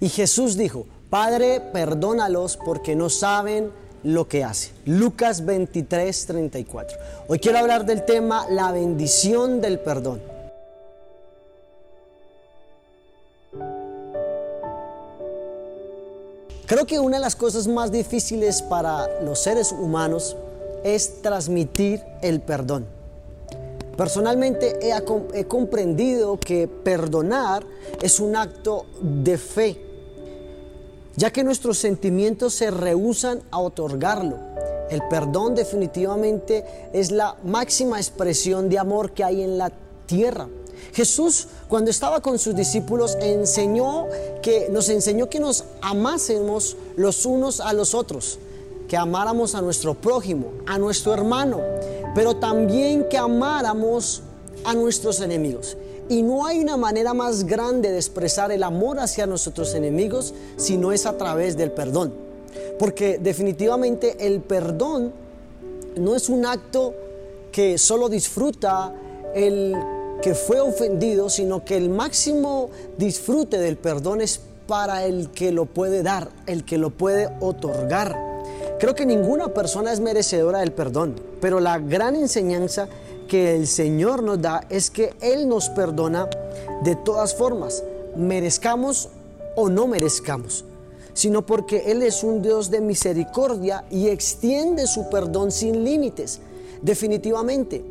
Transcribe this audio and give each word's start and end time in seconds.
Y 0.00 0.08
Jesús 0.08 0.56
dijo, 0.56 0.86
Padre, 1.10 1.60
perdónalos 1.60 2.56
porque 2.56 2.96
no 2.96 3.10
saben 3.10 3.70
lo 4.02 4.26
que 4.28 4.44
hacen. 4.44 4.72
Lucas 4.86 5.44
23, 5.44 6.26
34. 6.26 6.98
Hoy 7.28 7.38
quiero 7.38 7.58
hablar 7.58 7.84
del 7.84 8.04
tema 8.04 8.46
la 8.48 8.72
bendición 8.72 9.60
del 9.60 9.78
perdón. 9.78 10.22
Creo 16.66 16.86
que 16.86 17.00
una 17.00 17.16
de 17.16 17.22
las 17.22 17.34
cosas 17.34 17.66
más 17.66 17.90
difíciles 17.90 18.62
para 18.62 19.20
los 19.22 19.40
seres 19.40 19.72
humanos 19.72 20.36
es 20.84 21.20
transmitir 21.20 22.00
el 22.22 22.40
perdón. 22.40 22.86
Personalmente 23.96 24.78
he, 24.80 25.44
comprendido 25.46 26.38
que 26.38 26.68
perdonar 26.68 27.66
es 28.00 28.20
un 28.20 28.34
acto 28.34 28.86
de 29.02 29.36
fe, 29.36 29.89
ya 31.16 31.32
que 31.32 31.44
nuestros 31.44 31.78
sentimientos 31.78 32.54
se 32.54 32.70
rehusan 32.70 33.42
a 33.50 33.58
otorgarlo. 33.58 34.36
El 34.90 35.02
perdón 35.08 35.54
definitivamente 35.54 36.64
es 36.92 37.10
la 37.10 37.36
máxima 37.44 37.98
expresión 37.98 38.68
de 38.68 38.78
amor 38.78 39.12
que 39.12 39.24
hay 39.24 39.42
en 39.42 39.58
la 39.58 39.70
tierra. 40.06 40.48
Jesús 40.92 41.46
cuando 41.68 41.90
estaba 41.90 42.20
con 42.20 42.38
sus 42.38 42.56
discípulos 42.56 43.16
enseñó 43.20 44.08
que 44.42 44.68
nos 44.70 44.88
enseñó 44.88 45.28
que 45.28 45.38
nos 45.38 45.64
amásemos 45.82 46.76
los 46.96 47.26
unos 47.26 47.60
a 47.60 47.72
los 47.72 47.94
otros, 47.94 48.38
que 48.88 48.96
amáramos 48.96 49.54
a 49.54 49.62
nuestro 49.62 49.94
prójimo, 49.94 50.52
a 50.66 50.78
nuestro 50.78 51.14
hermano, 51.14 51.60
pero 52.14 52.36
también 52.36 53.08
que 53.08 53.18
amáramos 53.18 54.22
a 54.64 54.74
nuestros 54.74 55.20
enemigos. 55.20 55.76
Y 56.10 56.22
no 56.22 56.44
hay 56.44 56.58
una 56.58 56.76
manera 56.76 57.14
más 57.14 57.44
grande 57.44 57.92
de 57.92 57.96
expresar 57.96 58.50
el 58.50 58.64
amor 58.64 58.98
hacia 58.98 59.28
nuestros 59.28 59.74
enemigos 59.76 60.34
si 60.56 60.76
no 60.76 60.90
es 60.90 61.06
a 61.06 61.16
través 61.16 61.56
del 61.56 61.70
perdón. 61.70 62.12
Porque 62.80 63.18
definitivamente 63.18 64.16
el 64.26 64.40
perdón 64.40 65.12
no 65.96 66.16
es 66.16 66.28
un 66.28 66.46
acto 66.46 66.94
que 67.52 67.78
solo 67.78 68.08
disfruta 68.08 68.92
el 69.36 69.76
que 70.20 70.34
fue 70.34 70.58
ofendido, 70.58 71.30
sino 71.30 71.64
que 71.64 71.76
el 71.76 71.90
máximo 71.90 72.70
disfrute 72.98 73.58
del 73.58 73.76
perdón 73.76 74.20
es 74.20 74.40
para 74.66 75.04
el 75.04 75.30
que 75.30 75.52
lo 75.52 75.66
puede 75.66 76.02
dar, 76.02 76.30
el 76.46 76.64
que 76.64 76.76
lo 76.76 76.90
puede 76.90 77.28
otorgar. 77.38 78.16
Creo 78.80 78.96
que 78.96 79.06
ninguna 79.06 79.54
persona 79.54 79.92
es 79.92 80.00
merecedora 80.00 80.58
del 80.58 80.72
perdón, 80.72 81.14
pero 81.40 81.60
la 81.60 81.78
gran 81.78 82.16
enseñanza 82.16 82.88
que 83.30 83.54
el 83.54 83.68
Señor 83.68 84.24
nos 84.24 84.42
da 84.42 84.66
es 84.68 84.90
que 84.90 85.14
Él 85.20 85.48
nos 85.48 85.68
perdona 85.68 86.28
de 86.82 86.96
todas 86.96 87.32
formas, 87.32 87.84
merezcamos 88.16 89.08
o 89.54 89.68
no 89.70 89.86
merezcamos, 89.86 90.64
sino 91.14 91.46
porque 91.46 91.92
Él 91.92 92.02
es 92.02 92.24
un 92.24 92.42
Dios 92.42 92.70
de 92.72 92.80
misericordia 92.80 93.84
y 93.88 94.08
extiende 94.08 94.88
su 94.88 95.08
perdón 95.08 95.52
sin 95.52 95.84
límites. 95.84 96.40
Definitivamente, 96.82 97.84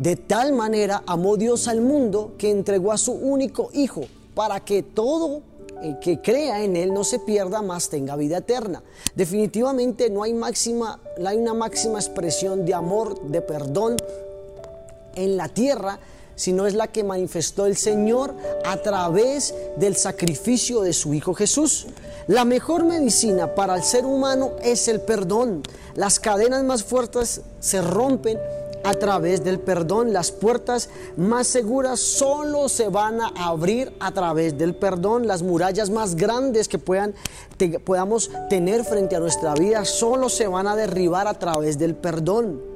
de 0.00 0.16
tal 0.16 0.52
manera 0.52 1.04
amó 1.06 1.36
Dios 1.36 1.68
al 1.68 1.80
mundo 1.80 2.32
que 2.36 2.50
entregó 2.50 2.90
a 2.90 2.98
su 2.98 3.12
único 3.12 3.70
Hijo 3.72 4.02
para 4.34 4.58
que 4.60 4.82
todo 4.82 5.42
el 5.80 6.00
que 6.00 6.20
crea 6.20 6.64
en 6.64 6.74
Él 6.74 6.92
no 6.92 7.04
se 7.04 7.20
pierda, 7.20 7.62
más 7.62 7.88
tenga 7.88 8.16
vida 8.16 8.38
eterna. 8.38 8.82
Definitivamente 9.14 10.10
no 10.10 10.24
hay, 10.24 10.34
máxima, 10.34 10.98
no 11.20 11.28
hay 11.28 11.36
una 11.36 11.54
máxima 11.54 12.00
expresión 12.00 12.66
de 12.66 12.74
amor, 12.74 13.20
de 13.28 13.40
perdón 13.42 13.96
en 15.16 15.36
la 15.36 15.48
tierra, 15.48 15.98
sino 16.36 16.66
es 16.66 16.74
la 16.74 16.86
que 16.86 17.02
manifestó 17.02 17.66
el 17.66 17.76
Señor 17.76 18.34
a 18.64 18.76
través 18.76 19.54
del 19.76 19.96
sacrificio 19.96 20.82
de 20.82 20.92
su 20.92 21.14
Hijo 21.14 21.34
Jesús. 21.34 21.86
La 22.28 22.44
mejor 22.44 22.84
medicina 22.84 23.54
para 23.54 23.74
el 23.74 23.82
ser 23.82 24.04
humano 24.04 24.52
es 24.62 24.86
el 24.88 25.00
perdón. 25.00 25.62
Las 25.94 26.20
cadenas 26.20 26.62
más 26.62 26.84
fuertes 26.84 27.40
se 27.58 27.80
rompen 27.80 28.38
a 28.84 28.94
través 28.94 29.42
del 29.42 29.58
perdón. 29.58 30.12
Las 30.12 30.30
puertas 30.30 30.90
más 31.16 31.46
seguras 31.46 32.00
solo 32.00 32.68
se 32.68 32.88
van 32.88 33.20
a 33.20 33.28
abrir 33.36 33.92
a 33.98 34.12
través 34.12 34.58
del 34.58 34.74
perdón. 34.74 35.26
Las 35.26 35.42
murallas 35.42 35.90
más 35.90 36.16
grandes 36.16 36.68
que 36.68 36.78
puedan, 36.78 37.14
podamos 37.84 38.30
tener 38.50 38.84
frente 38.84 39.16
a 39.16 39.20
nuestra 39.20 39.54
vida 39.54 39.84
solo 39.84 40.28
se 40.28 40.46
van 40.46 40.66
a 40.66 40.76
derribar 40.76 41.26
a 41.26 41.34
través 41.34 41.78
del 41.78 41.94
perdón. 41.94 42.75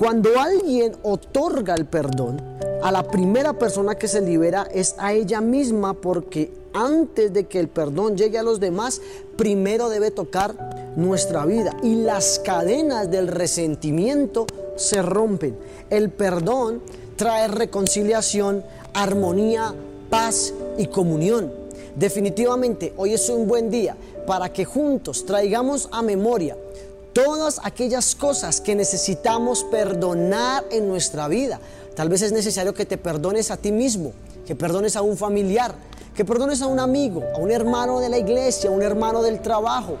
Cuando 0.00 0.40
alguien 0.40 0.96
otorga 1.02 1.74
el 1.74 1.84
perdón, 1.84 2.40
a 2.82 2.90
la 2.90 3.02
primera 3.02 3.52
persona 3.52 3.96
que 3.96 4.08
se 4.08 4.22
libera 4.22 4.66
es 4.72 4.94
a 4.96 5.12
ella 5.12 5.42
misma 5.42 5.92
porque 5.92 6.50
antes 6.72 7.34
de 7.34 7.44
que 7.44 7.60
el 7.60 7.68
perdón 7.68 8.16
llegue 8.16 8.38
a 8.38 8.42
los 8.42 8.60
demás, 8.60 9.02
primero 9.36 9.90
debe 9.90 10.10
tocar 10.10 10.94
nuestra 10.96 11.44
vida 11.44 11.76
y 11.82 11.96
las 11.96 12.38
cadenas 12.38 13.10
del 13.10 13.28
resentimiento 13.28 14.46
se 14.74 15.02
rompen. 15.02 15.54
El 15.90 16.08
perdón 16.08 16.80
trae 17.16 17.48
reconciliación, 17.48 18.64
armonía, 18.94 19.74
paz 20.08 20.54
y 20.78 20.86
comunión. 20.86 21.52
Definitivamente 21.94 22.94
hoy 22.96 23.12
es 23.12 23.28
un 23.28 23.46
buen 23.46 23.68
día 23.68 23.98
para 24.26 24.50
que 24.50 24.64
juntos 24.64 25.26
traigamos 25.26 25.90
a 25.92 26.00
memoria 26.00 26.56
todas 27.12 27.60
aquellas 27.62 28.14
cosas 28.14 28.60
que 28.60 28.74
necesitamos 28.74 29.64
perdonar 29.64 30.64
en 30.70 30.88
nuestra 30.88 31.28
vida. 31.28 31.60
Tal 31.94 32.08
vez 32.08 32.22
es 32.22 32.32
necesario 32.32 32.74
que 32.74 32.86
te 32.86 32.98
perdones 32.98 33.50
a 33.50 33.56
ti 33.56 33.72
mismo, 33.72 34.12
que 34.46 34.54
perdones 34.54 34.96
a 34.96 35.02
un 35.02 35.16
familiar, 35.16 35.74
que 36.14 36.24
perdones 36.24 36.62
a 36.62 36.66
un 36.66 36.78
amigo, 36.78 37.22
a 37.34 37.38
un 37.38 37.50
hermano 37.50 38.00
de 38.00 38.08
la 38.08 38.18
iglesia, 38.18 38.70
a 38.70 38.72
un 38.72 38.82
hermano 38.82 39.22
del 39.22 39.40
trabajo, 39.40 39.96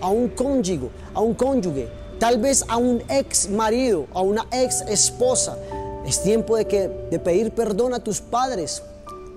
a 0.00 0.08
un 0.08 0.28
cónyuge, 0.28 0.90
a 1.14 1.20
un 1.20 1.34
cónyuge, 1.34 1.88
tal 2.18 2.38
vez 2.38 2.64
a 2.68 2.76
un 2.76 3.02
ex 3.08 3.48
marido, 3.48 4.06
a 4.12 4.20
una 4.20 4.46
ex 4.52 4.82
esposa. 4.82 5.56
Es 6.06 6.22
tiempo 6.22 6.56
de 6.56 6.66
que 6.66 6.88
de 7.10 7.18
pedir 7.18 7.52
perdón 7.52 7.94
a 7.94 8.00
tus 8.00 8.20
padres 8.20 8.82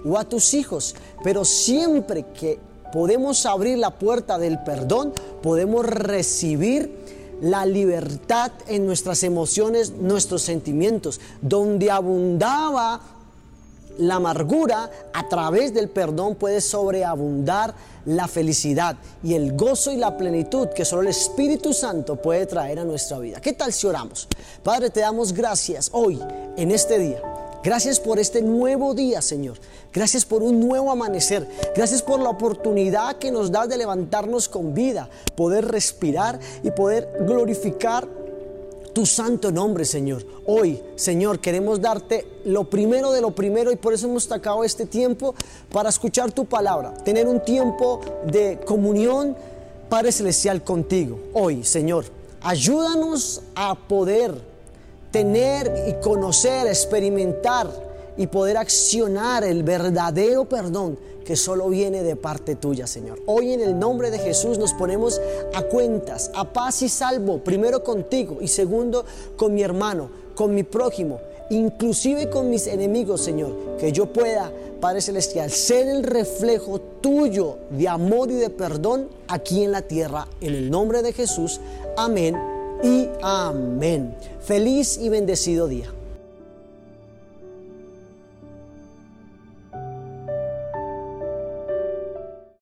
o 0.05 0.17
a 0.17 0.23
tus 0.23 0.53
hijos, 0.53 0.95
pero 1.23 1.45
siempre 1.45 2.25
que 2.33 2.59
podemos 2.91 3.45
abrir 3.45 3.77
la 3.77 3.91
puerta 3.91 4.37
del 4.37 4.59
perdón, 4.59 5.13
podemos 5.43 5.85
recibir 5.85 7.03
la 7.41 7.65
libertad 7.65 8.51
en 8.67 8.87
nuestras 8.87 9.23
emociones, 9.23 9.91
nuestros 9.91 10.41
sentimientos, 10.41 11.19
donde 11.41 11.91
abundaba 11.91 13.01
la 13.97 14.15
amargura, 14.15 14.89
a 15.13 15.27
través 15.29 15.73
del 15.73 15.89
perdón 15.89 16.35
puede 16.35 16.61
sobreabundar 16.61 17.75
la 18.05 18.27
felicidad 18.27 18.95
y 19.21 19.35
el 19.35 19.55
gozo 19.55 19.91
y 19.91 19.97
la 19.97 20.17
plenitud 20.17 20.69
que 20.69 20.85
solo 20.85 21.03
el 21.03 21.09
Espíritu 21.09 21.73
Santo 21.73 22.15
puede 22.15 22.45
traer 22.45 22.79
a 22.79 22.85
nuestra 22.85 23.19
vida. 23.19 23.39
¿Qué 23.39 23.53
tal 23.53 23.71
si 23.71 23.85
oramos? 23.85 24.27
Padre, 24.63 24.89
te 24.89 25.01
damos 25.01 25.33
gracias 25.33 25.89
hoy, 25.93 26.19
en 26.57 26.71
este 26.71 26.97
día. 26.97 27.21
Gracias 27.63 27.97
por 27.97 28.19
este 28.19 28.41
nuevo 28.41 28.93
día, 28.93 29.21
Señor. 29.21 29.57
Gracias 29.93 30.25
por 30.25 30.43
un 30.43 30.59
nuevo 30.59 30.91
amanecer. 30.91 31.47
Gracias 31.73 32.01
por 32.01 32.19
la 32.19 32.29
oportunidad 32.29 33.15
que 33.15 33.31
nos 33.31 33.53
das 33.53 33.69
de 33.69 33.77
levantarnos 33.77 34.49
con 34.49 34.73
vida, 34.73 35.09
poder 35.35 35.65
respirar 35.69 36.39
y 36.61 36.71
poder 36.71 37.09
glorificar 37.21 38.05
tu 38.91 39.05
santo 39.05 39.49
nombre, 39.49 39.85
Señor. 39.85 40.25
Hoy, 40.45 40.83
Señor, 40.97 41.39
queremos 41.39 41.79
darte 41.79 42.27
lo 42.43 42.69
primero 42.69 43.13
de 43.13 43.21
lo 43.21 43.33
primero 43.33 43.71
y 43.71 43.77
por 43.77 43.93
eso 43.93 44.07
hemos 44.07 44.25
sacado 44.25 44.65
este 44.65 44.85
tiempo 44.85 45.33
para 45.71 45.87
escuchar 45.87 46.33
tu 46.33 46.43
palabra, 46.43 46.93
tener 47.05 47.27
un 47.27 47.43
tiempo 47.45 48.01
de 48.25 48.59
comunión, 48.65 49.37
Padre 49.87 50.11
Celestial, 50.11 50.65
contigo. 50.65 51.17
Hoy, 51.31 51.63
Señor, 51.63 52.03
ayúdanos 52.41 53.41
a 53.55 53.75
poder 53.75 54.52
tener 55.13 55.71
y 55.87 56.01
conocer, 56.03 56.65
experimentar 56.65 57.69
y 58.17 58.27
poder 58.27 58.57
accionar 58.57 59.43
el 59.43 59.63
verdadero 59.63 60.45
perdón 60.45 60.97
que 61.23 61.35
solo 61.35 61.69
viene 61.69 62.03
de 62.03 62.15
parte 62.15 62.55
tuya, 62.55 62.87
Señor. 62.87 63.19
Hoy 63.27 63.53
en 63.53 63.61
el 63.61 63.77
nombre 63.79 64.09
de 64.09 64.17
Jesús 64.17 64.57
nos 64.57 64.73
ponemos 64.73 65.21
a 65.53 65.61
cuentas, 65.61 66.31
a 66.33 66.51
paz 66.51 66.81
y 66.81 66.89
salvo, 66.89 67.37
primero 67.37 67.83
contigo 67.83 68.39
y 68.41 68.47
segundo 68.47 69.05
con 69.37 69.53
mi 69.53 69.61
hermano, 69.61 70.09
con 70.35 70.53
mi 70.53 70.63
prójimo, 70.63 71.21
inclusive 71.51 72.29
con 72.29 72.49
mis 72.49 72.65
enemigos, 72.65 73.21
Señor, 73.21 73.77
que 73.79 73.91
yo 73.91 74.07
pueda, 74.07 74.51
Padre 74.81 74.99
Celestial, 74.99 75.51
ser 75.51 75.87
el 75.87 76.03
reflejo 76.03 76.81
tuyo 77.01 77.59
de 77.69 77.87
amor 77.87 78.31
y 78.31 78.35
de 78.35 78.49
perdón 78.49 79.09
aquí 79.27 79.63
en 79.63 79.71
la 79.71 79.83
tierra, 79.83 80.27
en 80.41 80.55
el 80.55 80.71
nombre 80.71 81.03
de 81.03 81.13
Jesús. 81.13 81.61
Amén 81.95 82.52
y 82.83 83.09
amén. 83.21 84.15
Feliz 84.41 84.97
y 84.97 85.09
bendecido 85.09 85.67
día. 85.67 85.87